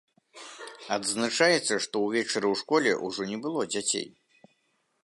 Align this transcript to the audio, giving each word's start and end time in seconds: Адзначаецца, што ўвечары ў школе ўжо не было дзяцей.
Адзначаецца, 0.95 1.73
што 1.87 1.95
ўвечары 2.05 2.47
ў 2.53 2.55
школе 2.63 2.91
ўжо 3.05 3.21
не 3.35 3.39
было 3.47 3.61
дзяцей. 3.77 4.07